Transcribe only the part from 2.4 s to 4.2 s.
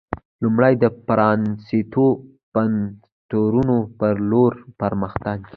بنسټونو په